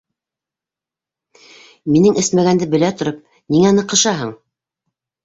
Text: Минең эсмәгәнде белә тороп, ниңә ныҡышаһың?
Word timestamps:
Минең 1.95 2.17
эсмәгәнде 2.21 2.69
белә 2.71 2.89
тороп, 3.03 3.21
ниңә 3.57 3.75
ныҡышаһың? 3.81 4.33